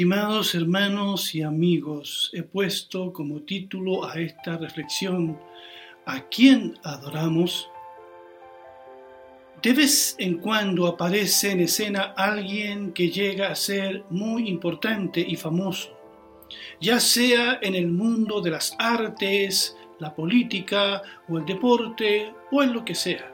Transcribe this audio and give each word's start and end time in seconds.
Estimados 0.00 0.54
hermanos 0.54 1.34
y 1.34 1.42
amigos, 1.42 2.30
he 2.32 2.42
puesto 2.42 3.12
como 3.12 3.42
título 3.42 4.08
a 4.08 4.14
esta 4.14 4.56
reflexión 4.56 5.38
¿A 6.06 6.22
quién 6.30 6.78
adoramos? 6.82 7.68
De 9.62 9.74
vez 9.74 10.16
en 10.18 10.38
cuando 10.38 10.86
aparece 10.86 11.50
en 11.50 11.60
escena 11.60 12.14
alguien 12.16 12.94
que 12.94 13.10
llega 13.10 13.50
a 13.50 13.54
ser 13.54 14.04
muy 14.08 14.48
importante 14.48 15.20
y 15.20 15.36
famoso, 15.36 15.90
ya 16.80 16.98
sea 16.98 17.58
en 17.60 17.74
el 17.74 17.88
mundo 17.88 18.40
de 18.40 18.52
las 18.52 18.74
artes, 18.78 19.76
la 19.98 20.14
política 20.14 21.02
o 21.28 21.36
el 21.36 21.44
deporte 21.44 22.32
o 22.50 22.62
en 22.62 22.72
lo 22.72 22.86
que 22.86 22.94
sea 22.94 23.29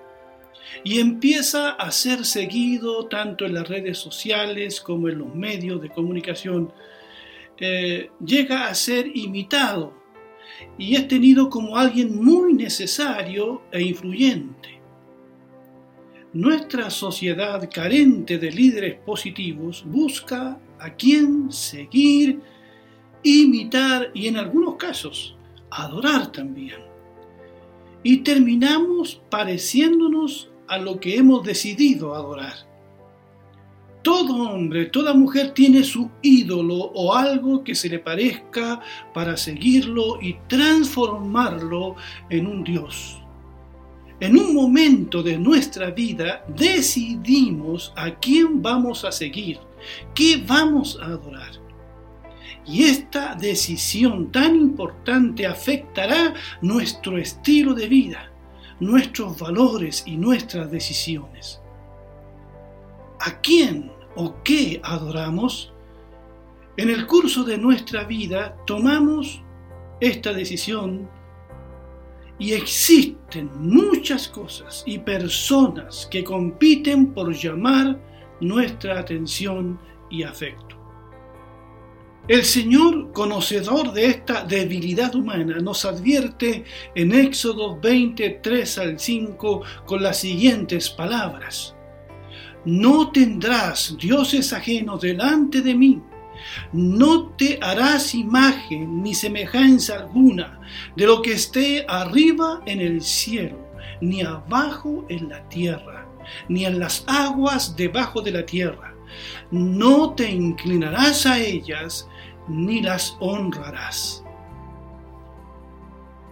y 0.85 1.01
empieza 1.01 1.71
a 1.71 1.91
ser 1.91 2.25
seguido 2.25 3.07
tanto 3.07 3.45
en 3.45 3.55
las 3.55 3.69
redes 3.69 3.99
sociales 3.99 4.81
como 4.81 5.09
en 5.09 5.19
los 5.19 5.35
medios 5.35 5.81
de 5.81 5.91
comunicación. 5.91 6.73
Eh, 7.59 8.11
llega 8.25 8.69
a 8.69 8.75
ser 8.75 9.11
imitado 9.17 9.95
y 10.79 10.95
es 10.95 11.09
tenido 11.09 11.49
como 11.49 11.77
alguien 11.77 12.23
muy 12.23 12.55
necesario 12.55 13.63
e 13.73 13.83
influyente. 13.83 14.81
Nuestra 16.33 16.91
sociedad 16.91 17.69
carente 17.73 18.39
de 18.39 18.51
líderes 18.51 18.99
positivos 19.01 19.85
busca 19.87 20.61
a 20.79 20.95
quien 20.95 21.51
seguir, 21.51 22.41
imitar 23.23 24.11
y 24.13 24.27
en 24.27 24.37
algunos 24.37 24.77
casos 24.77 25.37
adorar 25.71 26.31
también. 26.33 26.81
Y 28.03 28.19
terminamos 28.19 29.21
pareciéndonos 29.31 30.51
a 30.69 30.79
lo 30.79 30.99
que 30.99 31.17
hemos 31.17 31.45
decidido 31.45 32.15
adorar. 32.15 32.55
Todo 34.03 34.51
hombre, 34.51 34.87
toda 34.87 35.15
mujer 35.15 35.51
tiene 35.51 35.83
su 35.83 36.11
ídolo 36.23 36.77
o 36.77 37.15
algo 37.15 37.65
que 37.65 37.75
se 37.75 37.89
le 37.89 37.99
parezca 37.99 38.81
para 39.13 39.37
seguirlo 39.37 40.23
y 40.23 40.37
transformarlo 40.47 41.97
en 42.31 42.47
un 42.47 42.63
Dios. 42.63 43.21
En 44.21 44.39
un 44.39 44.55
momento 44.55 45.23
de 45.23 45.37
nuestra 45.37 45.91
vida 45.91 46.45
decidimos 46.49 47.93
a 47.97 48.15
quién 48.15 48.63
vamos 48.63 49.05
a 49.05 49.11
seguir, 49.11 49.59
qué 50.15 50.43
vamos 50.47 50.99
a 51.03 51.07
adorar. 51.07 51.53
Y 52.65 52.85
esta 52.85 53.35
decisión 53.35 54.31
tan 54.31 54.55
importante 54.55 55.47
afectará 55.47 56.33
nuestro 56.63 57.19
estilo 57.19 57.75
de 57.75 57.89
vida 57.89 58.36
nuestros 58.81 59.39
valores 59.39 60.03
y 60.07 60.17
nuestras 60.17 60.71
decisiones. 60.71 61.61
¿A 63.21 63.41
quién 63.41 63.91
o 64.15 64.43
qué 64.43 64.81
adoramos? 64.83 65.73
En 66.77 66.91
el 66.91 67.07
curso 67.07 67.45
de 67.45 67.57
nuestra 67.57 68.05
vida 68.05 68.57
tomamos 68.67 69.43
esta 70.01 70.33
decisión 70.33 71.09
y 72.39 72.53
existen 72.53 73.51
muchas 73.59 74.29
cosas 74.29 74.83
y 74.87 74.99
personas 74.99 76.07
que 76.11 76.23
compiten 76.23 77.15
por 77.15 77.33
llamar 77.33 77.99
nuestra 78.41 79.01
atención 79.01 79.81
y 80.11 80.23
afecto. 80.23 80.76
El 82.29 82.45
Señor, 82.45 83.13
conocedor 83.13 83.93
de 83.93 84.07
esta 84.07 84.43
debilidad 84.43 85.15
humana, 85.15 85.59
nos 85.61 85.85
advierte 85.85 86.65
en 86.97 87.15
Éxodo 87.15 87.79
23 87.79 88.79
al 88.79 88.99
5 88.99 89.63
con 89.87 90.03
las 90.03 90.19
siguientes 90.19 90.91
palabras. 90.91 91.77
No 92.65 93.13
tendrás 93.13 93.97
dioses 93.97 94.53
ajenos 94.53 95.03
delante 95.03 95.61
de 95.61 95.73
mí. 95.77 96.03
No 96.73 97.29
te 97.29 97.61
harás 97.63 98.13
imagen 98.13 99.05
ni 99.05 99.15
semejanza 99.15 100.01
alguna 100.01 100.61
de 100.97 101.07
lo 101.07 101.23
que 101.23 101.31
esté 101.31 101.87
arriba 101.89 102.61
en 102.67 102.81
el 102.81 103.03
cielo, 103.03 103.71
ni 104.01 104.23
abajo 104.23 105.05
en 105.09 105.29
la 105.29 105.49
tierra, 105.49 106.09
ni 106.49 106.65
en 106.65 106.81
las 106.81 107.05
aguas 107.07 107.77
debajo 107.77 108.21
de 108.21 108.33
la 108.33 108.45
tierra. 108.45 108.97
No 109.53 110.15
te 110.15 110.29
inclinarás 110.29 111.25
a 111.27 111.39
ellas, 111.39 112.09
ni 112.49 112.81
las 112.81 113.17
honrarás. 113.21 114.25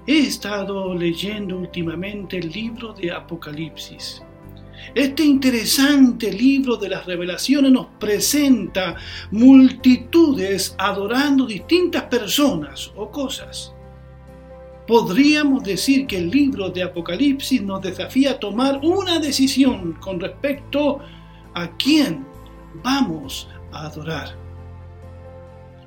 He 0.07 0.19
estado 0.19 0.95
leyendo 0.95 1.59
últimamente 1.59 2.39
el 2.39 2.51
libro 2.51 2.93
de 2.93 3.11
Apocalipsis. 3.11 4.23
Este 4.95 5.25
interesante 5.25 6.31
libro 6.31 6.77
de 6.77 6.91
las 6.91 7.07
revelaciones 7.07 7.73
nos 7.73 7.87
presenta 7.99 8.97
multitudes 9.31 10.75
adorando 10.79 11.47
distintas 11.47 12.03
personas 12.05 12.93
o 12.97 13.11
cosas. 13.11 13.73
Podríamos 14.87 15.65
decir 15.65 16.07
que 16.07 16.19
el 16.19 16.31
libro 16.31 16.69
de 16.69 16.83
Apocalipsis 16.83 17.63
nos 17.63 17.81
desafía 17.81 18.33
a 18.33 18.39
tomar 18.39 18.81
una 18.83 19.19
decisión 19.19 19.95
con 19.95 20.21
respecto 20.21 20.99
a 21.55 21.75
quién 21.79 22.27
vamos 22.83 23.49
a 23.73 23.87
adorar. 23.87 24.44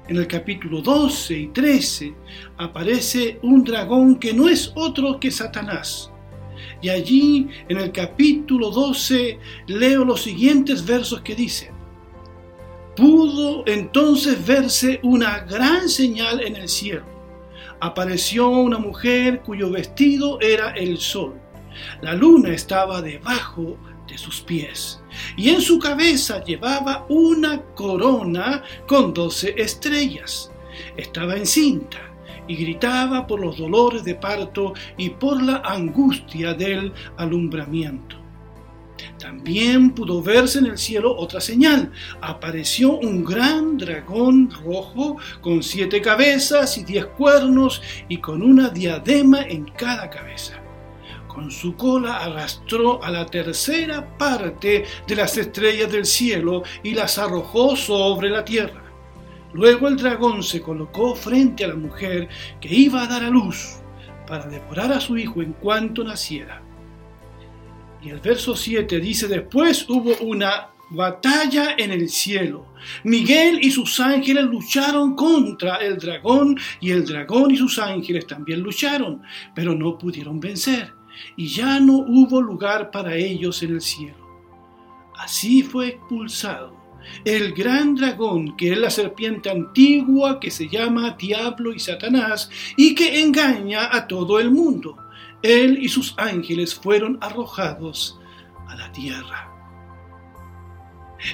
En 0.07 0.16
el 0.16 0.28
capítulo 0.28 0.81
12 0.81 1.38
y 1.38 1.47
13 1.47 2.13
aparece 2.57 3.40
un 3.44 3.62
dragón 3.62 4.18
que 4.18 4.34
no 4.34 4.47
es 4.47 4.72
otro 4.75 5.19
que 5.19 5.29
Satanás. 5.29 6.09
Y 6.81 6.88
allí 6.88 7.50
en 7.68 7.78
el 7.78 7.91
capítulo 7.91 8.72
12 8.72 9.38
leo 9.68 10.06
los 10.06 10.22
siguientes 10.22 10.85
versos 10.85 11.22
que 11.22 11.35
dicen, 11.35 11.73
pudo 12.95 13.63
entonces 13.68 14.45
verse 14.47 15.01
una 15.03 15.40
gran 15.40 15.90
señal 15.90 16.41
en 16.41 16.56
el 16.56 16.69
cielo. 16.69 17.06
Apareció 17.81 18.47
una 18.47 18.78
mujer 18.78 19.41
cuyo 19.41 19.69
vestido 19.69 20.39
era 20.39 20.72
el 20.72 21.00
sol. 21.00 21.35
La 22.01 22.13
luna 22.13 22.53
estaba 22.53 23.01
debajo 23.01 23.78
de 24.07 24.18
sus 24.18 24.41
pies, 24.41 25.01
y 25.35 25.50
en 25.50 25.62
su 25.62 25.79
cabeza 25.79 26.44
llevaba 26.44 27.06
una 27.09 27.62
corona 27.75 28.63
con 28.88 29.13
doce 29.13 29.53
estrellas. 29.57 30.51
Estaba 30.95 31.35
encinta 31.35 32.00
y 32.47 32.56
gritaba 32.56 33.28
por 33.28 33.40
los 33.40 33.57
dolores 33.57 34.03
de 34.03 34.16
parto 34.16 34.73
y 34.97 35.09
por 35.09 35.41
la 35.44 35.57
angustia 35.66 36.53
del 36.53 36.94
alumbramiento. 37.18 38.16
También 39.19 39.91
pudo 39.91 40.22
verse 40.22 40.59
en 40.59 40.68
el 40.68 40.78
cielo 40.78 41.16
otra 41.16 41.39
señal. 41.39 41.91
Apareció 42.22 42.97
un 42.97 43.24
gran 43.24 43.78
dragón 43.78 44.50
rojo 44.50 45.18
con 45.41 45.62
siete 45.62 46.01
cabezas 46.01 46.78
y 46.78 46.84
diez 46.84 47.06
cuernos 47.06 47.81
y 48.07 48.18
con 48.18 48.41
una 48.41 48.69
diadema 48.69 49.41
en 49.41 49.66
cada 49.66 50.09
cabeza 50.09 50.62
con 51.38 51.52
su 51.52 51.75
cola 51.75 52.18
arrastró 52.18 53.03
a 53.03 53.12
la 53.12 53.28
tercera 53.28 54.18
parte 54.18 54.86
de 55.08 55.16
las 55.16 55.38
estrellas 55.38 55.92
del 55.92 56.03
cielo 56.03 56.64
y 56.81 56.96
las 56.96 57.20
arrojó 57.20 57.75
sobre 57.75 58.31
la 58.31 58.44
tierra. 58.44 58.81
Luego 59.53 59.88
el 59.88 59.98
dragón 59.98 60.42
se 60.42 60.63
colocó 60.63 61.13
frente 61.13 61.63
a 61.63 61.68
la 61.68 61.75
mujer 61.75 62.28
que 62.60 62.74
iba 62.74 63.04
a 63.04 63.07
dar 63.07 63.24
a 63.24 63.30
luz 63.30 63.75
para 64.25 64.48
devorar 64.48 64.92
a 64.92 65.00
su 65.00 65.16
hijo 65.16 65.44
en 65.44 65.54
cuanto 65.54 66.04
naciera. 66.04 66.63
Y 68.01 68.10
el 68.10 68.19
verso 68.19 68.56
7 68.56 69.00
dice, 69.00 69.28
después 69.28 69.88
hubo 69.88 70.18
una 70.22 70.69
batalla 70.90 71.75
en 71.78 71.92
el 71.92 72.10
cielo. 72.10 72.74
Miguel 73.04 73.60
y 73.62 73.69
sus 73.69 74.00
ángeles 74.00 74.45
lucharon 74.45 75.16
contra 75.16 75.75
el 75.75 76.00
dragón 76.00 76.57
y 76.80 76.90
el 76.90 77.06
dragón 77.06 77.51
y 77.51 77.57
sus 77.57 77.78
ángeles 77.78 78.25
también 78.25 78.62
lucharon, 78.62 79.22
pero 79.54 79.75
no 79.75 80.00
pudieron 80.00 80.40
vencer 80.40 80.96
y 81.36 81.48
ya 81.48 81.80
no 81.80 81.98
hubo 81.98 82.42
lugar 82.42 82.92
para 82.92 83.16
ellos 83.16 83.62
en 83.64 83.72
el 83.72 83.81
cielo. 83.81 84.28
Así 85.16 85.64
fue 85.64 85.90
expulsado 85.90 86.78
el 87.25 87.54
gran 87.54 87.96
dragón, 87.96 88.56
que 88.56 88.72
es 88.74 88.78
la 88.78 88.90
serpiente 88.90 89.50
antigua 89.50 90.40
que 90.40 90.52
se 90.52 90.68
llama 90.68 91.16
Diablo 91.18 91.74
y 91.74 91.80
Satanás 91.80 92.50
y 92.75 92.96
que 92.96 93.22
engaña 93.22 93.96
a 93.96 94.08
todo 94.08 94.40
el 94.40 94.52
mundo. 94.52 94.98
Él 95.42 95.78
y 95.81 95.90
sus 95.90 96.14
ángeles 96.18 96.75
fueron 96.75 97.18
arrojados 97.22 98.19
a 98.68 98.75
la 98.75 98.92
tierra. 98.92 99.54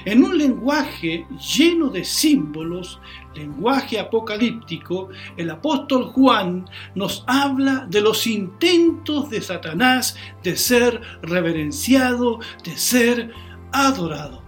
En 0.04 0.24
un 0.24 0.38
lenguaje 0.38 1.26
lleno 1.56 1.88
de 1.88 2.04
símbolos, 2.04 3.00
lenguaje 3.34 3.98
apocalíptico, 3.98 5.08
el 5.36 5.50
apóstol 5.50 6.04
Juan 6.06 6.68
nos 6.94 7.24
habla 7.26 7.86
de 7.88 8.00
los 8.00 8.26
intentos 8.26 9.30
de 9.30 9.40
Satanás 9.40 10.16
de 10.42 10.56
ser 10.56 11.00
reverenciado, 11.22 12.40
de 12.64 12.76
ser 12.76 13.32
adorado. 13.72 14.42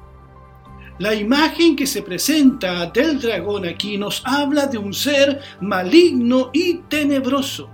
La 0.98 1.14
imagen 1.14 1.76
que 1.76 1.86
se 1.86 2.02
presenta 2.02 2.86
del 2.86 3.20
dragón 3.20 3.66
aquí 3.66 3.98
nos 3.98 4.22
habla 4.24 4.66
de 4.66 4.78
un 4.78 4.94
ser 4.94 5.40
maligno 5.60 6.50
y 6.54 6.78
tenebroso, 6.88 7.68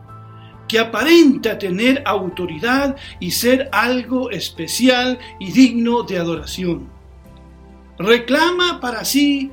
que 0.67 0.81
aparenta 0.81 1.59
tener 1.59 2.03
autoridad 2.05 2.97
y 3.21 3.31
ser 3.31 3.69
algo 3.71 4.31
especial 4.31 5.19
y 5.39 5.53
digno 5.53 6.03
de 6.03 6.19
adoración 6.19 7.03
reclama 8.03 8.81
para 8.81 9.05
sí 9.05 9.51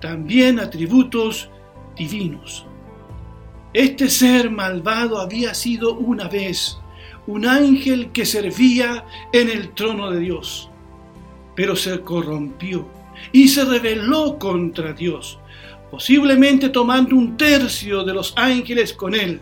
también 0.00 0.58
atributos 0.58 1.50
divinos. 1.96 2.66
Este 3.72 4.08
ser 4.08 4.50
malvado 4.50 5.20
había 5.20 5.54
sido 5.54 5.94
una 5.94 6.28
vez 6.28 6.78
un 7.26 7.46
ángel 7.46 8.10
que 8.12 8.26
servía 8.26 9.04
en 9.32 9.48
el 9.48 9.72
trono 9.74 10.10
de 10.10 10.20
Dios, 10.20 10.68
pero 11.54 11.76
se 11.76 12.00
corrompió 12.00 12.88
y 13.30 13.48
se 13.48 13.64
rebeló 13.64 14.38
contra 14.38 14.92
Dios, 14.92 15.38
posiblemente 15.90 16.70
tomando 16.70 17.14
un 17.14 17.36
tercio 17.36 18.02
de 18.02 18.14
los 18.14 18.32
ángeles 18.36 18.92
con 18.92 19.14
él. 19.14 19.40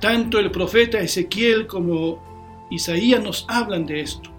Tanto 0.00 0.38
el 0.38 0.50
profeta 0.50 0.98
Ezequiel 0.98 1.66
como 1.66 2.66
Isaías 2.70 3.22
nos 3.22 3.46
hablan 3.48 3.86
de 3.86 4.00
esto. 4.00 4.35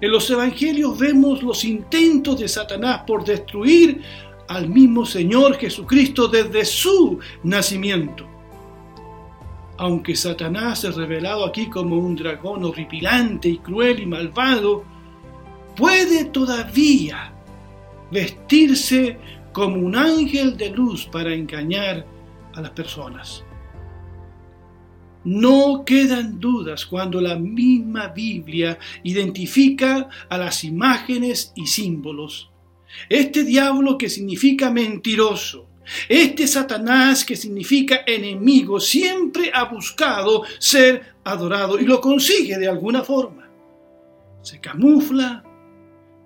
En 0.00 0.12
los 0.12 0.30
evangelios 0.30 0.96
vemos 0.96 1.42
los 1.42 1.64
intentos 1.64 2.38
de 2.38 2.46
Satanás 2.46 3.02
por 3.06 3.24
destruir 3.24 4.00
al 4.48 4.68
mismo 4.68 5.04
Señor 5.04 5.56
Jesucristo 5.56 6.28
desde 6.28 6.64
su 6.64 7.18
nacimiento. 7.42 8.26
Aunque 9.76 10.14
Satanás 10.14 10.84
es 10.84 10.96
revelado 10.96 11.44
aquí 11.44 11.68
como 11.68 11.96
un 11.96 12.14
dragón 12.16 12.64
horripilante 12.64 13.48
y 13.48 13.58
cruel 13.58 14.00
y 14.00 14.06
malvado, 14.06 14.84
puede 15.76 16.26
todavía 16.26 17.32
vestirse 18.10 19.18
como 19.52 19.76
un 19.76 19.96
ángel 19.96 20.56
de 20.56 20.70
luz 20.70 21.06
para 21.06 21.34
engañar 21.34 22.06
a 22.54 22.60
las 22.60 22.70
personas. 22.70 23.44
No 25.24 25.84
quedan 25.84 26.38
dudas 26.38 26.86
cuando 26.86 27.20
la 27.20 27.36
misma 27.36 28.08
Biblia 28.08 28.78
identifica 29.02 30.08
a 30.28 30.38
las 30.38 30.64
imágenes 30.64 31.52
y 31.56 31.66
símbolos 31.66 32.50
este 33.08 33.44
diablo 33.44 33.98
que 33.98 34.08
significa 34.08 34.70
mentiroso, 34.70 35.66
este 36.08 36.46
Satanás 36.46 37.24
que 37.24 37.36
significa 37.36 38.00
enemigo, 38.06 38.80
siempre 38.80 39.50
ha 39.52 39.64
buscado 39.64 40.44
ser 40.58 41.14
adorado 41.24 41.78
y 41.78 41.84
lo 41.84 42.00
consigue 42.00 42.58
de 42.58 42.68
alguna 42.68 43.02
forma. 43.02 43.48
Se 44.42 44.60
camufla, 44.60 45.44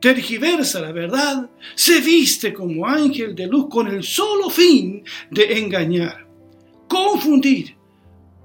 tergiversa 0.00 0.81
la 0.81 0.93
verdad, 0.93 1.49
se 1.75 2.00
viste 2.00 2.53
como 2.53 2.87
ángel 2.87 3.35
de 3.35 3.47
luz 3.47 3.69
con 3.69 3.89
el 3.89 4.03
solo 4.03 4.50
fin 4.50 5.05
de 5.31 5.59
engañar, 5.59 6.27
confundir, 6.89 7.77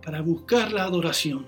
para 0.08 0.22
buscar 0.22 0.72
la 0.72 0.86
adoración. 0.86 1.46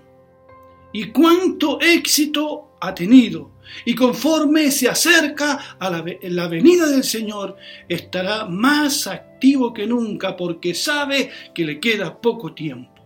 ¿Y 0.91 1.11
cuánto 1.11 1.79
éxito 1.79 2.75
ha 2.81 2.93
tenido 2.93 3.51
y 3.85 3.95
conforme 3.95 4.69
se 4.69 4.89
acerca 4.89 5.77
a 5.79 5.89
la, 5.89 6.47
venida 6.49 6.85
del 6.87 7.05
Señor, 7.05 7.55
estará 7.87 8.43
más 8.47 9.07
activo 9.07 9.73
que 9.73 9.87
nunca 9.87 10.35
porque 10.35 10.73
sabe 10.73 11.31
que 11.55 11.63
le 11.63 11.79
queda 11.79 12.19
poco 12.19 12.53
tiempo. 12.53 13.01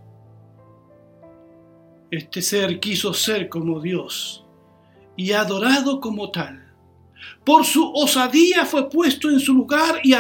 Este 2.10 2.42
ser 2.42 2.80
quiso 2.80 3.14
ser 3.14 3.48
como 3.48 3.80
Dios 3.80 4.44
y 5.16 5.34
adorado 5.34 6.00
como 6.00 6.32
tal. 6.32 6.74
Por 7.46 7.64
su 7.64 7.94
osadía 7.94 8.66
fue 8.66 8.90
puesto 8.90 9.30
en 9.30 9.40
su 9.40 9.54
lugar 9.54 10.00
y 10.02 10.14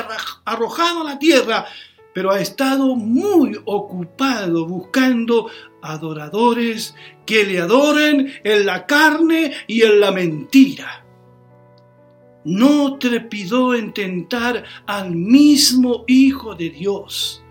arrojado 0.45 1.01
a 1.01 1.05
la 1.05 1.17
tierra, 1.17 1.65
pero 2.13 2.31
ha 2.31 2.39
estado 2.39 2.95
muy 2.95 3.57
ocupado 3.65 4.67
buscando 4.67 5.49
adoradores 5.81 6.95
que 7.25 7.43
le 7.43 7.59
adoren 7.59 8.33
en 8.43 8.65
la 8.65 8.85
carne 8.85 9.53
y 9.67 9.81
en 9.81 9.99
la 9.99 10.11
mentira. 10.11 11.05
No 12.45 12.97
trepidó 12.97 13.73
en 13.73 13.93
tentar 13.93 14.63
al 14.85 15.11
mismo 15.15 16.03
Hijo 16.07 16.55
de 16.55 16.69
Dios 16.69 17.43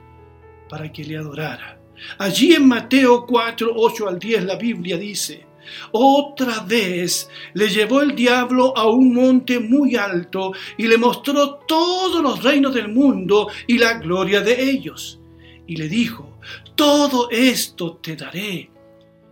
para 0.68 0.92
que 0.92 1.04
le 1.04 1.16
adorara. 1.16 1.78
Allí 2.18 2.54
en 2.54 2.66
Mateo 2.66 3.26
4, 3.26 3.72
8 3.74 4.08
al 4.08 4.18
10 4.18 4.44
la 4.44 4.56
Biblia 4.56 4.96
dice, 4.96 5.46
otra 5.92 6.60
vez 6.60 7.28
le 7.54 7.68
llevó 7.68 8.00
el 8.02 8.14
diablo 8.14 8.76
a 8.76 8.88
un 8.88 9.14
monte 9.14 9.60
muy 9.60 9.96
alto 9.96 10.52
y 10.76 10.86
le 10.86 10.98
mostró 10.98 11.60
todos 11.66 12.22
los 12.22 12.42
reinos 12.42 12.74
del 12.74 12.88
mundo 12.88 13.48
y 13.66 13.78
la 13.78 13.94
gloria 13.94 14.40
de 14.40 14.70
ellos. 14.70 15.20
Y 15.66 15.76
le 15.76 15.88
dijo, 15.88 16.38
todo 16.74 17.28
esto 17.30 17.98
te 18.02 18.16
daré 18.16 18.70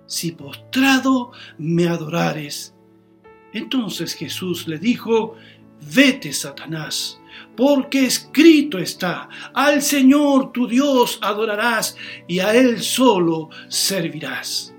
si 0.06 0.32
postrado 0.32 1.30
me 1.58 1.86
adorares. 1.86 2.74
Entonces 3.52 4.14
Jesús 4.14 4.66
le 4.66 4.78
dijo, 4.78 5.36
vete, 5.94 6.32
Satanás, 6.32 7.20
porque 7.56 8.06
escrito 8.06 8.78
está, 8.78 9.28
al 9.54 9.82
Señor 9.82 10.52
tu 10.52 10.66
Dios 10.66 11.18
adorarás 11.22 11.96
y 12.26 12.40
a 12.40 12.54
Él 12.54 12.82
solo 12.82 13.50
servirás. 13.68 14.74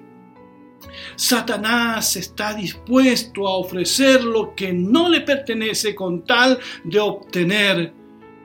Satanás 1.21 2.15
está 2.15 2.55
dispuesto 2.55 3.47
a 3.47 3.55
ofrecer 3.57 4.23
lo 4.23 4.55
que 4.55 4.73
no 4.73 5.07
le 5.07 5.21
pertenece 5.21 5.93
con 5.93 6.25
tal 6.25 6.57
de 6.83 6.99
obtener 6.99 7.93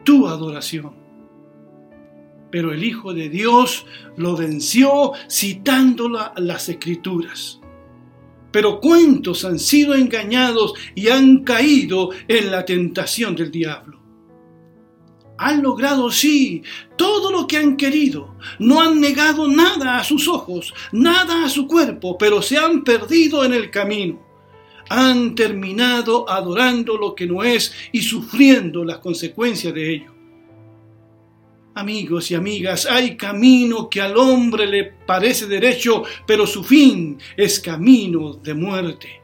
tu 0.05 0.29
adoración. 0.29 0.95
Pero 2.51 2.75
el 2.75 2.85
Hijo 2.85 3.15
de 3.15 3.31
Dios 3.31 3.87
lo 4.19 4.37
venció 4.37 5.13
citando 5.27 6.11
las 6.37 6.69
escrituras. 6.69 7.63
Pero 8.53 8.79
cuántos 8.79 9.47
han 9.47 9.59
sido 9.59 9.95
engañados 9.95 10.75
y 10.95 11.09
han 11.09 11.45
caído 11.45 12.11
en 12.29 12.51
la 12.51 12.67
tentación 12.67 13.35
del 13.35 13.51
diablo 13.51 14.06
han 15.39 15.63
logrado, 15.63 16.11
sí, 16.11 16.63
todo 16.97 17.31
lo 17.31 17.47
que 17.47 17.59
han 17.59 17.77
querido. 17.77 18.35
No 18.59 18.81
han 18.81 19.01
negado 19.01 19.49
nada 19.49 19.99
a 19.99 20.05
sus 20.05 20.29
ojos, 20.29 20.73
nada 20.93 21.45
a 21.45 21.51
su 21.51 21.67
cuerpo, 21.67 22.17
pero 22.17 22.43
se 22.43 22.57
han 22.57 22.85
perdido 22.85 23.45
en 23.45 23.53
el 23.53 23.71
camino. 23.71 24.25
Han 24.89 25.35
terminado 25.35 26.29
adorando 26.31 26.97
lo 26.97 27.15
que 27.15 27.27
no 27.27 27.43
es 27.43 27.75
y 27.93 28.03
sufriendo 28.03 28.85
las 28.85 28.99
consecuencias 28.99 29.75
de 29.75 29.95
ello. 29.95 30.15
Amigos 31.75 32.31
y 32.31 32.35
amigas, 32.35 32.87
hay 32.87 33.17
camino 33.19 33.91
que 33.91 34.01
al 34.01 34.17
hombre 34.17 34.67
le 34.67 34.85
parece 34.85 35.47
derecho, 35.47 36.05
pero 36.27 36.47
su 36.47 36.65
fin 36.65 37.19
es 37.37 37.61
camino 37.61 38.35
de 38.35 38.55
muerte. 38.55 39.21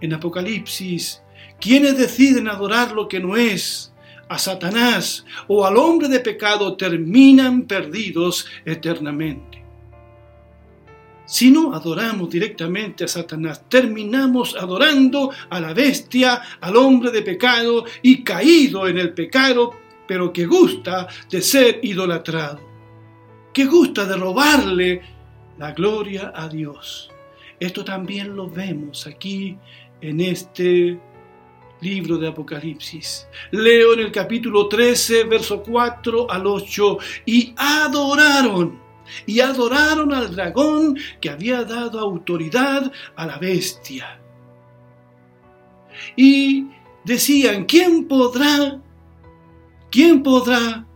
En 0.00 0.14
Apocalipsis, 0.14 1.20
quienes 1.60 1.98
deciden 1.98 2.48
adorar 2.48 2.92
lo 2.92 3.08
que 3.08 3.20
no 3.20 3.36
es, 3.36 3.93
a 4.28 4.38
Satanás 4.38 5.24
o 5.48 5.66
al 5.66 5.76
hombre 5.76 6.08
de 6.08 6.20
pecado 6.20 6.76
terminan 6.76 7.62
perdidos 7.62 8.46
eternamente. 8.64 9.64
Si 11.26 11.50
no 11.50 11.74
adoramos 11.74 12.28
directamente 12.28 13.04
a 13.04 13.08
Satanás, 13.08 13.64
terminamos 13.68 14.54
adorando 14.56 15.30
a 15.48 15.58
la 15.58 15.72
bestia, 15.72 16.42
al 16.60 16.76
hombre 16.76 17.10
de 17.10 17.22
pecado 17.22 17.84
y 18.02 18.22
caído 18.22 18.86
en 18.86 18.98
el 18.98 19.14
pecado, 19.14 19.72
pero 20.06 20.32
que 20.32 20.44
gusta 20.44 21.08
de 21.30 21.40
ser 21.40 21.80
idolatrado, 21.82 22.60
que 23.54 23.64
gusta 23.64 24.04
de 24.04 24.16
robarle 24.16 25.00
la 25.58 25.72
gloria 25.72 26.32
a 26.34 26.46
Dios. 26.48 27.10
Esto 27.58 27.84
también 27.84 28.36
lo 28.36 28.50
vemos 28.50 29.06
aquí 29.06 29.56
en 30.02 30.20
este 30.20 31.00
libro 31.80 32.18
de 32.18 32.28
Apocalipsis. 32.28 33.26
Leo 33.50 33.94
en 33.94 34.00
el 34.00 34.12
capítulo 34.12 34.68
13, 34.68 35.24
verso 35.24 35.62
4 35.62 36.30
al 36.30 36.46
8, 36.46 36.98
y 37.26 37.54
adoraron, 37.56 38.80
y 39.26 39.40
adoraron 39.40 40.12
al 40.12 40.34
dragón 40.34 40.98
que 41.20 41.30
había 41.30 41.64
dado 41.64 42.00
autoridad 42.00 42.90
a 43.16 43.26
la 43.26 43.38
bestia. 43.38 44.18
Y 46.16 46.66
decían, 47.04 47.64
¿quién 47.64 48.06
podrá, 48.08 48.80
quién 49.90 50.22
podrá 50.22 50.86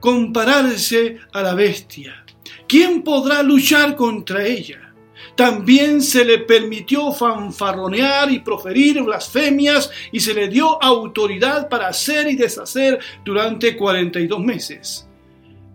compararse 0.00 1.18
a 1.32 1.42
la 1.42 1.54
bestia? 1.54 2.24
¿Quién 2.66 3.02
podrá 3.02 3.42
luchar 3.42 3.96
contra 3.96 4.44
ella? 4.44 4.91
También 5.36 6.02
se 6.02 6.24
le 6.24 6.38
permitió 6.38 7.10
fanfarronear 7.12 8.30
y 8.30 8.40
proferir 8.40 9.02
blasfemias 9.02 9.90
y 10.12 10.20
se 10.20 10.34
le 10.34 10.48
dio 10.48 10.82
autoridad 10.82 11.68
para 11.68 11.88
hacer 11.88 12.28
y 12.30 12.36
deshacer 12.36 12.98
durante 13.24 13.76
42 13.76 14.40
meses. 14.40 15.08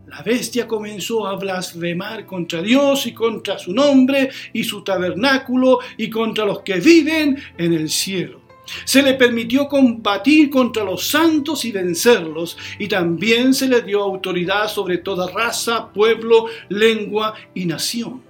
La 0.08 0.22
bestia 0.22 0.68
comenzó 0.68 1.28
a 1.28 1.36
blasfemar 1.36 2.26
contra 2.26 2.62
Dios 2.62 3.08
y 3.08 3.14
contra 3.14 3.58
su 3.60 3.74
nombre 3.74 4.30
y 4.54 4.64
su 4.64 4.84
tabernáculo 4.84 5.80
y 5.98 6.10
contra 6.10 6.46
los 6.46 6.62
que 6.62 6.80
viven 6.80 7.38
en 7.58 7.74
el 7.74 7.90
cielo. 7.90 8.42
Se 8.86 9.02
le 9.02 9.16
permitió 9.16 9.68
combatir 9.68 10.50
contra 10.50 10.84
los 10.84 11.08
santos 11.08 11.64
y 11.64 11.72
vencerlos, 11.72 12.58
y 12.80 12.88
también 12.88 13.54
se 13.54 13.68
le 13.68 13.82
dio 13.82 14.04
autoridad 14.04 14.68
sobre 14.68 14.98
toda 14.98 15.32
raza, 15.32 15.92
pueblo, 15.94 16.48
lengua 16.68 17.34
y 17.54 17.66
nación 17.66 18.27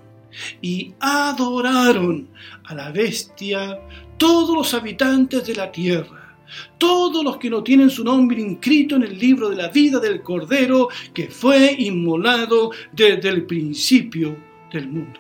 y 0.62 0.94
adoraron 1.00 2.30
a 2.66 2.76
la 2.76 2.92
bestia 2.92 3.80
todos 4.18 4.56
los 4.56 4.74
habitantes 4.74 5.46
de 5.46 5.56
la 5.56 5.72
tierra, 5.72 6.36
todos 6.78 7.24
los 7.24 7.38
que 7.38 7.50
no 7.50 7.64
tienen 7.64 7.90
su 7.90 8.04
nombre 8.04 8.42
inscrito 8.42 8.96
en 8.96 9.04
el 9.04 9.18
libro 9.18 9.50
de 9.50 9.58
la 9.58 9.70
vida 9.70 10.00
del 10.00 10.22
Cordero 10.22 10.90
que 11.14 11.28
fue 11.28 11.76
inmolado 11.78 12.72
desde 12.92 13.30
el 13.30 13.46
principio 13.46 14.38
del 14.72 14.88
mundo. 14.88 15.20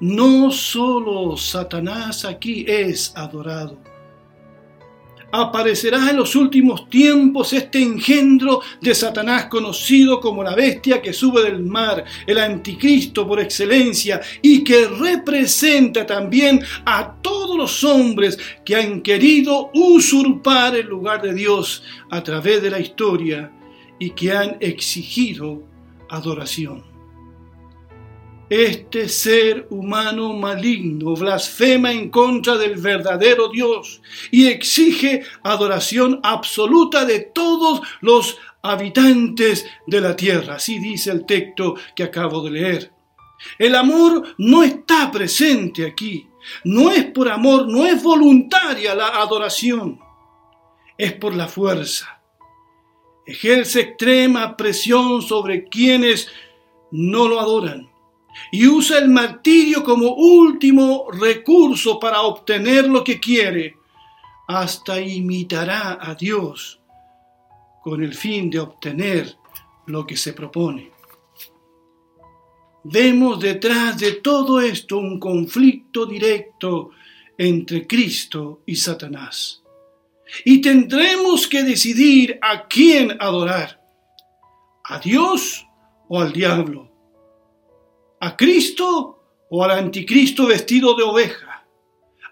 No 0.00 0.50
solo 0.50 1.36
Satanás 1.36 2.24
aquí 2.24 2.64
es 2.66 3.14
adorado, 3.16 3.78
aparecerá 5.32 6.10
en 6.10 6.16
los 6.16 6.34
últimos 6.34 6.88
tiempos 6.88 7.52
este 7.52 7.82
engendro 7.82 8.60
de 8.80 8.94
Satanás 8.94 9.46
conocido 9.46 10.20
como 10.20 10.42
la 10.42 10.54
bestia 10.54 11.00
que 11.00 11.12
sube 11.12 11.42
del 11.42 11.60
mar, 11.60 12.04
el 12.26 12.38
anticristo 12.38 13.26
por 13.26 13.40
excelencia, 13.40 14.20
y 14.42 14.64
que 14.64 14.88
representa 14.88 16.06
también 16.06 16.60
a 16.84 17.14
todos 17.20 17.56
los 17.56 17.84
hombres 17.84 18.38
que 18.64 18.76
han 18.76 19.00
querido 19.00 19.70
usurpar 19.74 20.76
el 20.76 20.86
lugar 20.86 21.22
de 21.22 21.34
Dios 21.34 21.82
a 22.10 22.22
través 22.22 22.62
de 22.62 22.70
la 22.70 22.80
historia 22.80 23.52
y 23.98 24.10
que 24.10 24.32
han 24.32 24.56
exigido 24.60 25.62
adoración. 26.08 26.89
Este 28.50 29.08
ser 29.08 29.68
humano 29.70 30.32
maligno 30.32 31.14
blasfema 31.14 31.92
en 31.92 32.10
contra 32.10 32.56
del 32.56 32.80
verdadero 32.80 33.48
Dios 33.48 34.02
y 34.32 34.48
exige 34.48 35.22
adoración 35.44 36.18
absoluta 36.24 37.04
de 37.04 37.20
todos 37.20 37.80
los 38.00 38.38
habitantes 38.60 39.68
de 39.86 40.00
la 40.00 40.16
tierra. 40.16 40.56
Así 40.56 40.80
dice 40.80 41.12
el 41.12 41.26
texto 41.26 41.76
que 41.94 42.02
acabo 42.02 42.42
de 42.42 42.50
leer. 42.50 42.92
El 43.56 43.76
amor 43.76 44.34
no 44.38 44.64
está 44.64 45.12
presente 45.12 45.86
aquí. 45.86 46.26
No 46.64 46.90
es 46.90 47.04
por 47.04 47.28
amor, 47.28 47.68
no 47.68 47.86
es 47.86 48.02
voluntaria 48.02 48.96
la 48.96 49.20
adoración. 49.22 50.00
Es 50.98 51.12
por 51.12 51.36
la 51.36 51.46
fuerza. 51.46 52.20
Ejerce 53.24 53.80
extrema 53.82 54.56
presión 54.56 55.22
sobre 55.22 55.68
quienes 55.68 56.26
no 56.90 57.28
lo 57.28 57.38
adoran 57.38 57.90
y 58.50 58.66
usa 58.66 58.98
el 58.98 59.08
martirio 59.08 59.84
como 59.84 60.14
último 60.14 61.06
recurso 61.12 61.98
para 61.98 62.22
obtener 62.22 62.88
lo 62.88 63.04
que 63.04 63.20
quiere, 63.20 63.76
hasta 64.48 65.00
imitará 65.00 65.98
a 66.00 66.14
Dios 66.14 66.80
con 67.82 68.02
el 68.02 68.14
fin 68.14 68.50
de 68.50 68.58
obtener 68.60 69.36
lo 69.86 70.06
que 70.06 70.16
se 70.16 70.32
propone. 70.32 70.90
Vemos 72.82 73.38
detrás 73.38 73.98
de 73.98 74.12
todo 74.12 74.60
esto 74.60 74.98
un 74.98 75.20
conflicto 75.20 76.06
directo 76.06 76.90
entre 77.36 77.86
Cristo 77.86 78.62
y 78.66 78.76
Satanás. 78.76 79.62
Y 80.44 80.60
tendremos 80.60 81.46
que 81.46 81.62
decidir 81.62 82.38
a 82.40 82.66
quién 82.66 83.16
adorar, 83.20 83.80
a 84.84 84.98
Dios 84.98 85.66
o 86.08 86.20
al 86.20 86.32
diablo 86.32 86.89
¿A 88.22 88.36
Cristo 88.36 89.46
o 89.48 89.64
al 89.64 89.70
anticristo 89.70 90.46
vestido 90.46 90.94
de 90.94 91.02
oveja? 91.02 91.66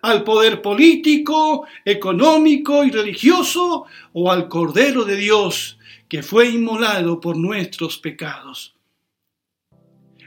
¿Al 0.02 0.22
poder 0.22 0.60
político, 0.60 1.66
económico 1.82 2.84
y 2.84 2.90
religioso 2.90 3.86
o 4.12 4.30
al 4.30 4.48
Cordero 4.48 5.04
de 5.04 5.16
Dios 5.16 5.78
que 6.06 6.22
fue 6.22 6.50
inmolado 6.50 7.18
por 7.18 7.38
nuestros 7.38 7.96
pecados? 7.96 8.76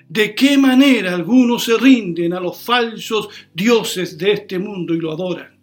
¿De 0.10 0.34
qué 0.34 0.58
manera 0.58 1.13
algunos 1.13 1.65
se 1.65 1.77
rinden 1.77 2.34
a 2.34 2.39
los 2.39 2.60
falsos 2.60 3.30
dioses 3.53 4.18
de 4.18 4.32
este 4.32 4.58
mundo 4.58 4.96
y 4.96 4.98
lo 5.00 5.12
adoran? 5.12 5.61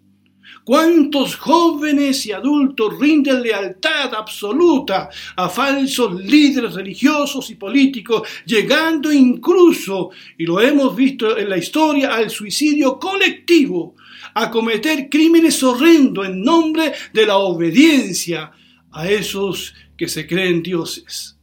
¿Cuántos 0.69 1.35
jóvenes 1.35 2.27
y 2.27 2.31
adultos 2.31 2.99
rinden 2.99 3.41
lealtad 3.41 4.13
absoluta 4.13 5.09
a 5.35 5.49
falsos 5.49 6.23
líderes 6.23 6.75
religiosos 6.75 7.49
y 7.49 7.55
políticos, 7.55 8.29
llegando 8.45 9.11
incluso, 9.11 10.11
y 10.37 10.45
lo 10.45 10.61
hemos 10.61 10.95
visto 10.95 11.39
en 11.39 11.49
la 11.49 11.57
historia, 11.57 12.13
al 12.13 12.29
suicidio 12.29 12.99
colectivo, 12.99 13.95
a 14.35 14.51
cometer 14.51 15.09
crímenes 15.09 15.63
horrendos 15.63 16.27
en 16.27 16.43
nombre 16.43 16.93
de 17.13 17.25
la 17.25 17.39
obediencia 17.39 18.51
a 18.91 19.09
esos 19.09 19.73
que 19.97 20.07
se 20.07 20.27
creen 20.27 20.61
dioses? 20.61 21.35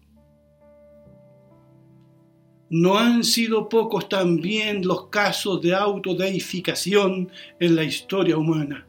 No 2.70 2.96
han 2.96 3.24
sido 3.24 3.68
pocos 3.68 4.08
también 4.08 4.86
los 4.86 5.08
casos 5.08 5.60
de 5.62 5.74
autodeificación 5.74 7.28
en 7.58 7.74
la 7.74 7.82
historia 7.82 8.38
humana. 8.38 8.86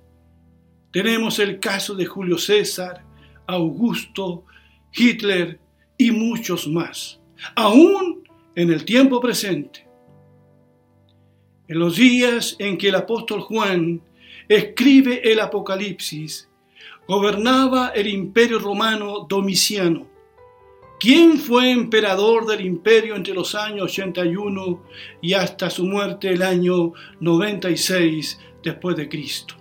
Tenemos 0.98 1.38
el 1.38 1.60
caso 1.60 1.94
de 1.94 2.08
Julio 2.08 2.40
César, 2.40 3.04
Augusto, 3.46 4.46
Hitler 4.92 5.60
y 5.96 6.10
muchos 6.10 6.68
más, 6.68 7.22
aún 7.56 8.24
en 8.56 8.72
el 8.72 8.84
tiempo 8.84 9.22
presente. 9.22 9.88
En 11.68 11.78
los 11.78 11.98
días 11.98 12.56
en 12.58 12.80
que 12.80 12.90
el 12.90 12.96
apóstol 12.96 13.42
Juan 13.42 14.02
escribe 14.50 15.22
el 15.32 15.40
Apocalipsis, 15.40 16.50
gobernaba 17.08 17.90
el 17.90 18.08
imperio 18.08 18.58
romano 18.58 19.28
Domiciano, 19.30 20.08
quien 21.00 21.38
fue 21.38 21.70
emperador 21.70 22.48
del 22.48 22.66
imperio 22.66 23.16
entre 23.16 23.36
los 23.36 23.54
años 23.54 23.84
81 23.84 24.84
y 25.22 25.34
hasta 25.36 25.70
su 25.70 25.86
muerte 25.86 26.30
el 26.30 26.42
año 26.42 26.94
96 27.20 28.40
después 28.64 28.98
de 28.98 29.08
Cristo. 29.08 29.58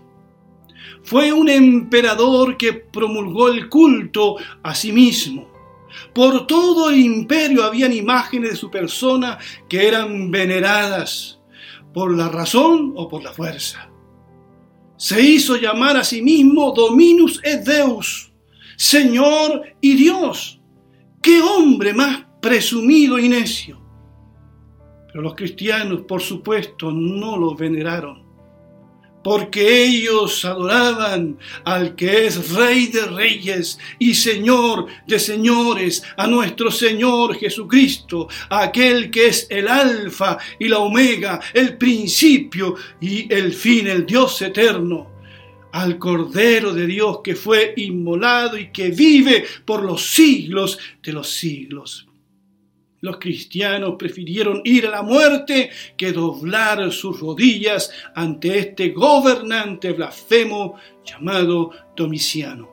Fue 1.06 1.32
un 1.32 1.48
emperador 1.48 2.56
que 2.56 2.72
promulgó 2.72 3.46
el 3.46 3.68
culto 3.68 4.34
a 4.64 4.74
sí 4.74 4.90
mismo. 4.90 5.48
Por 6.12 6.48
todo 6.48 6.90
el 6.90 6.98
imperio 6.98 7.62
habían 7.62 7.92
imágenes 7.92 8.50
de 8.50 8.56
su 8.56 8.72
persona 8.72 9.38
que 9.68 9.86
eran 9.86 10.32
veneradas 10.32 11.38
por 11.94 12.12
la 12.12 12.28
razón 12.28 12.92
o 12.96 13.08
por 13.08 13.22
la 13.22 13.32
fuerza. 13.32 13.88
Se 14.96 15.22
hizo 15.22 15.54
llamar 15.54 15.96
a 15.96 16.02
sí 16.02 16.22
mismo 16.22 16.72
Dominus 16.72 17.40
et 17.44 17.64
Deus, 17.64 18.32
Señor 18.76 19.62
y 19.80 19.94
Dios. 19.94 20.60
¡Qué 21.22 21.40
hombre 21.40 21.94
más 21.94 22.26
presumido 22.42 23.16
y 23.16 23.28
necio! 23.28 23.80
Pero 25.06 25.22
los 25.22 25.36
cristianos, 25.36 26.00
por 26.00 26.20
supuesto, 26.20 26.90
no 26.90 27.36
lo 27.36 27.54
veneraron 27.54 28.25
porque 29.26 29.82
ellos 29.82 30.44
adoraban 30.44 31.36
al 31.64 31.96
que 31.96 32.28
es 32.28 32.52
Rey 32.52 32.86
de 32.86 33.06
Reyes 33.06 33.76
y 33.98 34.14
Señor 34.14 34.86
de 35.04 35.18
Señores, 35.18 36.04
a 36.16 36.28
nuestro 36.28 36.70
Señor 36.70 37.34
Jesucristo, 37.34 38.28
aquel 38.48 39.10
que 39.10 39.26
es 39.26 39.48
el 39.50 39.66
Alfa 39.66 40.38
y 40.60 40.68
la 40.68 40.78
Omega, 40.78 41.40
el 41.52 41.76
principio 41.76 42.76
y 43.00 43.26
el 43.34 43.52
fin, 43.52 43.88
el 43.88 44.06
Dios 44.06 44.40
eterno 44.42 45.10
al 45.72 45.98
Cordero 45.98 46.72
de 46.72 46.86
Dios 46.86 47.18
que 47.24 47.34
fue 47.34 47.74
inmolado 47.78 48.56
y 48.56 48.70
que 48.70 48.90
vive 48.90 49.44
por 49.64 49.82
los 49.82 50.06
siglos 50.06 50.78
de 51.02 51.12
los 51.12 51.28
siglos. 51.28 52.06
Los 53.06 53.18
cristianos 53.18 53.94
prefirieron 53.96 54.62
ir 54.64 54.84
a 54.88 54.90
la 54.90 55.02
muerte 55.02 55.70
que 55.96 56.10
doblar 56.10 56.90
sus 56.90 57.20
rodillas 57.20 57.92
ante 58.16 58.58
este 58.58 58.88
gobernante 58.88 59.92
blasfemo 59.92 60.74
llamado 61.04 61.70
Domiciano. 61.94 62.68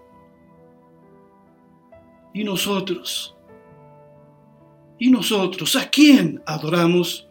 ¿Y 2.34 2.44
nosotros? 2.44 3.36
¿Y 4.98 5.12
nosotros? 5.12 5.75
¿A 5.75 5.88
quién 5.92 6.42
adoramos? 6.48 7.28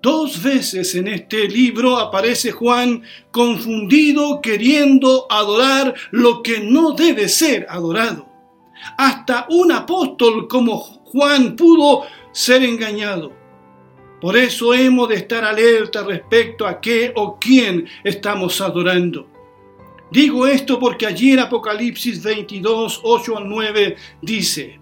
Dos 0.00 0.40
veces 0.40 0.94
en 0.94 1.08
este 1.08 1.48
libro 1.48 1.98
aparece 1.98 2.52
Juan 2.52 3.02
confundido 3.32 4.40
queriendo 4.40 5.26
adorar 5.28 5.96
lo 6.12 6.44
que 6.44 6.60
no 6.60 6.92
debe 6.92 7.28
ser 7.28 7.66
adorado. 7.68 8.33
Hasta 8.96 9.46
un 9.50 9.72
apóstol 9.72 10.48
como 10.48 10.78
Juan 10.78 11.56
pudo 11.56 12.02
ser 12.32 12.62
engañado. 12.64 13.32
Por 14.20 14.36
eso 14.36 14.72
hemos 14.72 15.08
de 15.08 15.16
estar 15.16 15.44
alerta 15.44 16.02
respecto 16.02 16.66
a 16.66 16.80
qué 16.80 17.12
o 17.14 17.38
quién 17.38 17.86
estamos 18.02 18.60
adorando. 18.60 19.28
Digo 20.10 20.46
esto 20.46 20.78
porque 20.78 21.06
allí 21.06 21.32
en 21.32 21.40
Apocalipsis 21.40 22.22
22, 22.22 23.00
8 23.02 23.36
al 23.36 23.48
9 23.48 23.96
dice, 24.22 24.80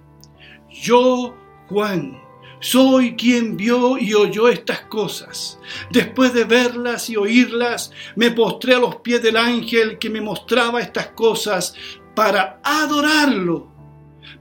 Yo, 0.70 1.34
Juan, 1.68 2.22
soy 2.60 3.16
quien 3.16 3.56
vio 3.56 3.98
y 3.98 4.14
oyó 4.14 4.48
estas 4.48 4.82
cosas. 4.82 5.58
Después 5.90 6.32
de 6.32 6.44
verlas 6.44 7.10
y 7.10 7.16
oírlas, 7.16 7.90
me 8.14 8.30
postré 8.30 8.74
a 8.74 8.78
los 8.78 8.96
pies 8.96 9.22
del 9.22 9.36
ángel 9.36 9.98
que 9.98 10.08
me 10.08 10.20
mostraba 10.20 10.80
estas 10.80 11.08
cosas 11.08 11.74
para 12.14 12.60
adorarlo 12.62 13.71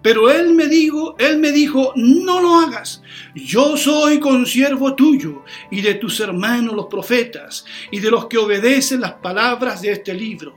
Pero 0.01 0.31
él 0.31 0.53
me 0.53 0.67
dijo, 0.67 1.15
él 1.19 1.39
me 1.39 1.51
dijo, 1.51 1.93
no 1.95 2.41
lo 2.41 2.55
hagas. 2.55 3.01
Yo 3.35 3.77
soy 3.77 4.19
consiervo 4.19 4.95
tuyo 4.95 5.43
y 5.69 5.81
de 5.81 5.95
tus 5.95 6.19
hermanos 6.19 6.75
los 6.75 6.87
profetas 6.87 7.65
y 7.91 7.99
de 7.99 8.11
los 8.11 8.25
que 8.27 8.37
obedecen 8.37 9.01
las 9.01 9.13
palabras 9.13 9.81
de 9.81 9.91
este 9.91 10.13
libro. 10.13 10.55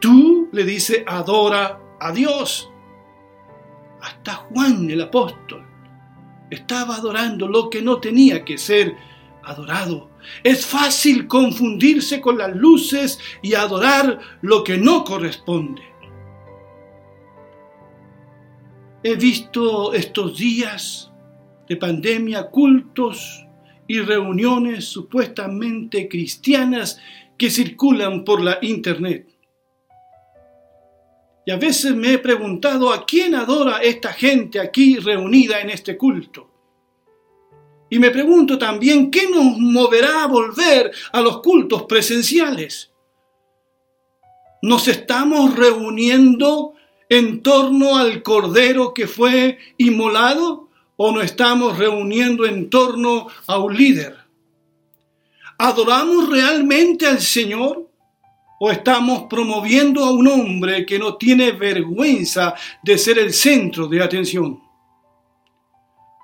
Tú 0.00 0.48
le 0.52 0.64
dice, 0.64 1.04
adora 1.06 1.80
a 2.00 2.12
Dios. 2.12 2.70
Hasta 4.00 4.34
Juan 4.34 4.90
el 4.90 5.02
apóstol 5.02 5.66
estaba 6.50 6.96
adorando 6.96 7.48
lo 7.48 7.70
que 7.70 7.80
no 7.80 7.98
tenía 7.98 8.44
que 8.44 8.58
ser 8.58 8.96
adorado. 9.44 10.10
Es 10.42 10.66
fácil 10.66 11.26
confundirse 11.26 12.20
con 12.20 12.36
las 12.38 12.54
luces 12.54 13.18
y 13.42 13.54
adorar 13.54 14.18
lo 14.42 14.62
que 14.64 14.76
no 14.76 15.04
corresponde. 15.04 15.82
He 19.02 19.14
visto 19.14 19.94
estos 19.94 20.36
días 20.36 21.10
de 21.66 21.76
pandemia 21.76 22.50
cultos 22.50 23.46
y 23.86 24.00
reuniones 24.00 24.84
supuestamente 24.84 26.06
cristianas 26.06 27.00
que 27.38 27.50
circulan 27.50 28.24
por 28.24 28.42
la 28.42 28.58
internet. 28.60 29.26
Y 31.46 31.50
a 31.50 31.56
veces 31.56 31.94
me 31.94 32.12
he 32.12 32.18
preguntado 32.18 32.92
a 32.92 33.06
quién 33.06 33.34
adora 33.34 33.78
esta 33.78 34.12
gente 34.12 34.60
aquí 34.60 34.96
reunida 34.96 35.60
en 35.60 35.70
este 35.70 35.96
culto. 35.96 36.50
Y 37.88 37.98
me 37.98 38.10
pregunto 38.10 38.58
también 38.58 39.10
qué 39.10 39.30
nos 39.30 39.58
moverá 39.58 40.24
a 40.24 40.26
volver 40.26 40.92
a 41.10 41.22
los 41.22 41.40
cultos 41.40 41.84
presenciales. 41.84 42.92
¿Nos 44.60 44.86
estamos 44.88 45.56
reuniendo 45.56 46.74
en 47.10 47.42
torno 47.42 47.98
al 47.98 48.22
cordero 48.22 48.94
que 48.94 49.06
fue 49.06 49.58
inmolado 49.76 50.70
o 50.96 51.12
nos 51.12 51.24
estamos 51.24 51.76
reuniendo 51.76 52.46
en 52.46 52.70
torno 52.70 53.26
a 53.46 53.58
un 53.58 53.76
líder? 53.76 54.16
¿Adoramos 55.58 56.30
realmente 56.30 57.06
al 57.06 57.20
Señor 57.20 57.86
o 58.60 58.70
estamos 58.70 59.24
promoviendo 59.28 60.04
a 60.04 60.10
un 60.10 60.28
hombre 60.28 60.86
que 60.86 60.98
no 60.98 61.16
tiene 61.16 61.52
vergüenza 61.52 62.54
de 62.82 62.96
ser 62.96 63.18
el 63.18 63.34
centro 63.34 63.86
de 63.86 64.02
atención? 64.02 64.69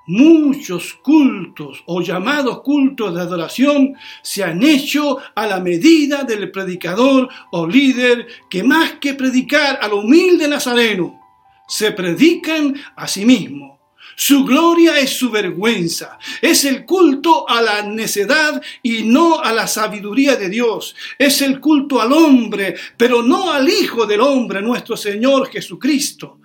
Muchos 0.08 0.94
cultos 0.94 1.82
o 1.86 2.00
llamados 2.00 2.62
cultos 2.62 3.12
de 3.12 3.20
adoración 3.20 3.94
se 4.22 4.44
han 4.44 4.62
hecho 4.62 5.18
a 5.34 5.48
la 5.48 5.58
medida 5.58 6.22
del 6.22 6.52
predicador 6.52 7.28
o 7.50 7.66
líder 7.66 8.28
que 8.48 8.62
más 8.62 8.94
que 9.00 9.14
predicar 9.14 9.80
al 9.82 9.94
humilde 9.94 10.46
nazareno, 10.46 11.20
se 11.66 11.90
predican 11.90 12.74
a 12.94 13.08
sí 13.08 13.24
mismos. 13.24 13.76
Su 14.14 14.44
gloria 14.44 14.98
es 14.98 15.10
su 15.10 15.28
vergüenza. 15.28 16.18
Es 16.40 16.64
el 16.64 16.86
culto 16.86 17.46
a 17.48 17.60
la 17.60 17.82
necedad 17.82 18.62
y 18.82 19.02
no 19.02 19.40
a 19.40 19.52
la 19.52 19.66
sabiduría 19.66 20.36
de 20.36 20.48
Dios. 20.48 20.94
Es 21.18 21.42
el 21.42 21.60
culto 21.60 22.00
al 22.00 22.12
hombre, 22.12 22.76
pero 22.96 23.22
no 23.22 23.50
al 23.50 23.68
Hijo 23.68 24.06
del 24.06 24.20
hombre, 24.20 24.62
nuestro 24.62 24.96
Señor 24.96 25.50
Jesucristo 25.50 26.38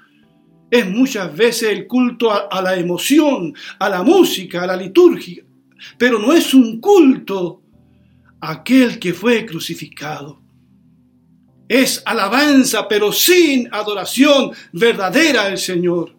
es 0.72 0.90
muchas 0.90 1.36
veces 1.36 1.70
el 1.70 1.86
culto 1.86 2.32
a, 2.32 2.62
la 2.62 2.78
emoción, 2.78 3.54
a 3.78 3.90
la 3.90 4.04
música, 4.04 4.64
a 4.64 4.68
la 4.68 4.78
liturgia, 4.78 5.44
pero 5.98 6.18
no 6.18 6.32
es 6.32 6.54
un 6.54 6.80
culto 6.80 7.62
a 8.40 8.52
aquel 8.52 8.98
que 8.98 9.14
fue 9.14 9.46
crucificado. 9.46 10.40
Es 11.68 12.02
alabanza, 12.06 12.88
pero 12.88 13.12
sin 13.12 13.68
adoración 13.74 14.52
verdadera 14.72 15.44
al 15.44 15.58
Señor. 15.58 16.16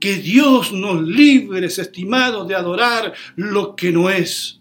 Que 0.00 0.16
Dios 0.16 0.72
nos 0.72 1.02
libre, 1.02 1.66
estimados, 1.66 2.48
de 2.48 2.54
adorar 2.54 3.12
lo 3.36 3.76
que 3.76 3.92
no 3.92 4.10
es. 4.10 4.60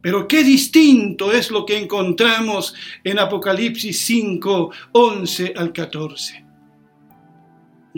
Pero 0.00 0.28
qué 0.28 0.44
distinto 0.44 1.32
es 1.32 1.50
lo 1.50 1.64
que 1.66 1.78
encontramos 1.78 2.74
en 3.02 3.18
Apocalipsis 3.18 3.98
5, 3.98 4.70
11 4.92 5.54
al 5.56 5.72
14. 5.72 6.47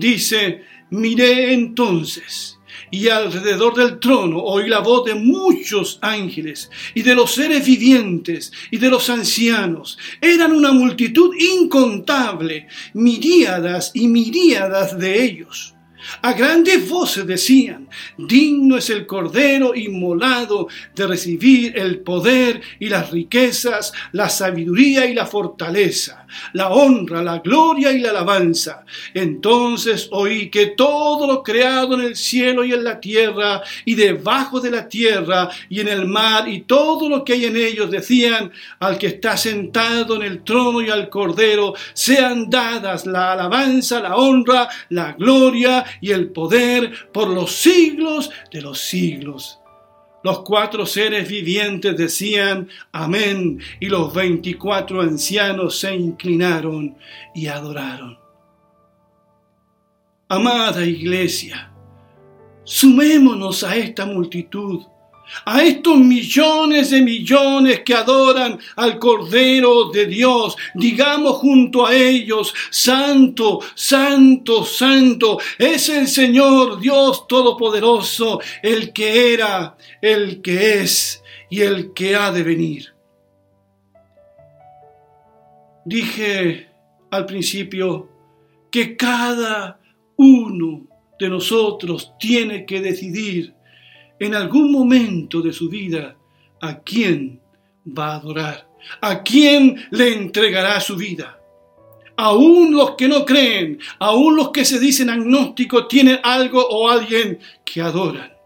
Dice, 0.01 0.63
miré 0.89 1.53
entonces 1.53 2.59
y 2.91 3.09
alrededor 3.09 3.75
del 3.77 4.01
trono 4.01 4.39
oí 4.39 4.67
la 4.67 4.79
voz 4.79 5.05
de 5.05 5.15
muchos 5.15 5.99
ángeles 6.01 6.71
y 6.95 7.03
de 7.03 7.15
los 7.15 7.35
seres 7.35 7.67
vivientes 7.67 8.51
y 8.71 8.79
de 8.79 8.89
los 8.89 9.11
ancianos. 9.11 9.99
Eran 10.23 10.53
una 10.53 10.73
multitud 10.73 11.35
incontable, 11.39 12.67
miríadas 12.95 13.91
y 13.93 14.09
miríadas 14.09 14.99
de 14.99 15.23
ellos 15.23 15.75
a 16.23 16.33
grandes 16.33 16.89
voces 16.89 17.27
decían, 17.27 17.89
digno 18.17 18.77
es 18.77 18.91
el 18.91 19.07
Cordero 19.07 19.75
inmolado 19.75 20.69
de 20.95 21.07
recibir 21.07 21.79
el 21.79 22.01
poder 22.01 22.61
y 22.79 22.89
las 22.89 23.11
riquezas, 23.11 23.93
la 24.13 24.29
sabiduría 24.29 25.07
y 25.07 25.15
la 25.15 25.27
fortaleza, 25.27 26.27
la 26.53 26.71
honra, 26.71 27.23
la 27.23 27.39
gloria 27.39 27.93
y 27.93 28.01
la 28.01 28.11
alabanza. 28.11 28.85
Entonces 29.15 30.09
oí 30.13 30.51
que 30.51 30.67
todo 30.69 31.27
lo 31.27 31.43
creado 31.43 31.95
en 31.95 32.03
el 32.03 32.17
cielo 32.17 32.65
y 32.65 32.73
en 32.73 32.85
la 32.85 33.01
tierra 33.01 33.63
y 33.85 33.95
debajo 33.95 34.61
de 34.61 34.71
la 34.71 34.89
tierra 34.89 35.49
y 35.69 35.81
en 35.81 35.89
el 35.89 36.07
mar 36.07 36.49
y 36.49 36.63
todo 36.63 37.09
lo 37.09 37.25
que 37.25 37.35
hay 37.35 37.47
en 37.47 37.57
ellos 37.57 37.91
decían 37.91 38.53
al 38.79 38.99
que 38.99 39.09
está 39.09 39.37
sentado 39.37 40.17
en 40.17 40.23
el 40.23 40.43
trono 40.43 40.81
y 40.81 40.91
al 40.91 41.09
Cordero, 41.09 41.75
sean 41.93 42.49
dadas 42.49 43.07
la 43.07 43.33
alabanza, 43.33 44.01
la 44.01 44.17
honra, 44.17 44.69
la 44.89 45.13
gloria 45.13 45.85
y 46.01 46.11
el 46.11 46.31
poder 46.31 46.93
por 47.13 47.29
los 47.29 47.53
siglos 47.53 48.31
de 48.53 48.63
los 48.63 48.81
siglos. 48.81 49.59
Los 50.23 50.41
cuatro 50.41 50.85
seres 50.85 51.29
vivientes 51.29 51.97
decían 51.97 52.69
amén 52.93 53.61
y 53.81 53.87
los 53.87 54.13
veinticuatro 54.13 55.01
ancianos 55.01 55.79
se 55.79 55.95
inclinaron 55.95 56.97
y 57.35 57.47
adoraron. 57.47 58.19
Amada 60.29 60.85
iglesia, 60.85 61.73
sumémonos 62.65 63.65
a 63.65 63.75
esta 63.77 64.05
multitud 64.05 64.83
a 65.45 65.63
estos 65.63 65.99
millones 65.99 66.91
de 66.91 67.01
millones 67.03 67.81
que 67.81 67.95
adoran 67.95 68.59
al 68.77 68.99
Cordero 68.99 69.91
de 69.91 70.07
Dios, 70.07 70.57
digamos 70.75 71.37
junto 71.37 71.87
a 71.87 71.95
ellos, 71.95 72.55
Santo, 72.71 73.61
Santo, 73.75 74.65
Santo, 74.65 75.39
es 75.59 75.89
el 75.89 76.09
Señor 76.09 76.81
Dios 76.81 77.27
Todopoderoso, 77.27 78.41
el 78.63 78.93
que 78.93 79.35
era, 79.35 79.77
el 80.01 80.41
que 80.43 80.81
es 80.81 81.23
y 81.49 81.61
el 81.61 81.93
que 81.93 82.15
ha 82.17 82.31
de 82.33 82.43
venir. 82.43 82.95
Dije 85.85 86.69
al 87.11 87.27
principio 87.27 88.09
que 88.71 88.97
cada 88.97 89.81
uno 90.17 90.87
de 91.19 91.29
nosotros 91.29 92.13
tiene 92.19 92.65
que 92.65 92.81
decidir 92.81 93.55
en 94.21 94.35
algún 94.35 94.71
momento 94.71 95.43
de 95.43 95.53
su 95.53 95.69
vida 95.69 96.17
a 96.61 96.79
quién 96.79 97.41
va 97.87 98.13
a 98.13 98.17
adorar, 98.17 98.69
a 99.01 99.23
quién 99.23 99.77
le 99.91 100.15
entregará 100.15 100.79
su 100.81 100.95
vida. 100.95 101.39
Aún 102.17 102.73
los 102.73 102.93
que 102.93 103.09
no 103.09 103.25
creen, 103.25 103.81
aún 103.99 104.37
los 104.37 104.51
que 104.51 104.65
se 104.65 104.79
dicen 104.79 105.11
agnósticos, 105.11 105.89
tienen 105.89 106.21
algo 106.23 106.65
o 106.65 106.89
alguien 106.89 107.39
que 107.65 107.81
adoran 107.81 108.40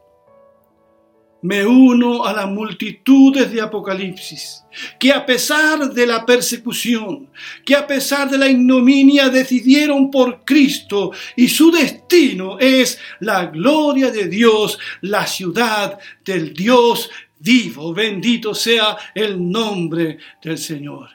me 1.44 1.62
uno 1.66 2.24
a 2.24 2.32
las 2.32 2.48
multitudes 2.48 3.52
de 3.52 3.60
Apocalipsis, 3.60 4.64
que 4.98 5.12
a 5.12 5.26
pesar 5.26 5.92
de 5.92 6.06
la 6.06 6.24
persecución, 6.24 7.28
que 7.66 7.76
a 7.76 7.86
pesar 7.86 8.30
de 8.30 8.38
la 8.38 8.48
ignominia 8.48 9.28
decidieron 9.28 10.10
por 10.10 10.42
Cristo 10.46 11.12
y 11.36 11.48
su 11.48 11.70
destino 11.70 12.58
es 12.58 12.98
la 13.20 13.44
gloria 13.44 14.10
de 14.10 14.26
Dios, 14.26 14.78
la 15.02 15.26
ciudad 15.26 15.98
del 16.24 16.54
Dios 16.54 17.10
vivo. 17.38 17.92
Bendito 17.92 18.54
sea 18.54 18.96
el 19.14 19.50
nombre 19.50 20.16
del 20.42 20.56
Señor. 20.56 21.10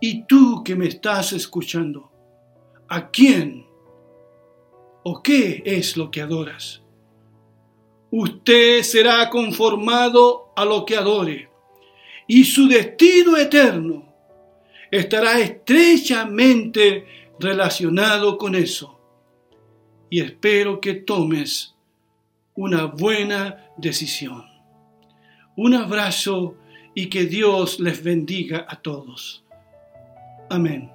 Y 0.00 0.24
tú 0.24 0.62
que 0.62 0.76
me 0.76 0.86
estás 0.86 1.32
escuchando, 1.32 2.12
¿a 2.88 3.10
quién 3.10 3.66
o 5.02 5.20
qué 5.20 5.64
es 5.66 5.96
lo 5.96 6.12
que 6.12 6.20
adoras? 6.20 6.83
Usted 8.16 8.82
será 8.82 9.28
conformado 9.28 10.52
a 10.54 10.64
lo 10.64 10.84
que 10.84 10.96
adore, 10.96 11.48
y 12.28 12.44
su 12.44 12.68
destino 12.68 13.36
eterno 13.36 14.06
estará 14.88 15.40
estrechamente 15.40 17.32
relacionado 17.40 18.38
con 18.38 18.54
eso. 18.54 19.00
Y 20.10 20.20
espero 20.20 20.80
que 20.80 20.94
tomes 20.94 21.74
una 22.54 22.84
buena 22.84 23.66
decisión. 23.76 24.44
Un 25.56 25.74
abrazo 25.74 26.54
y 26.94 27.08
que 27.08 27.24
Dios 27.24 27.80
les 27.80 28.00
bendiga 28.00 28.64
a 28.68 28.80
todos. 28.80 29.44
Amén. 30.50 30.93